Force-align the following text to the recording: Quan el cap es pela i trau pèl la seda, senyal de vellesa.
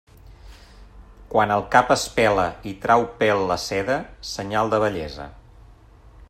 Quan 1.33 1.53
el 1.55 1.65
cap 1.75 1.93
es 1.95 2.05
pela 2.15 2.45
i 2.71 2.73
trau 2.87 3.05
pèl 3.21 3.45
la 3.53 3.59
seda, 3.67 3.99
senyal 4.31 4.73
de 4.75 4.81
vellesa. 4.87 5.29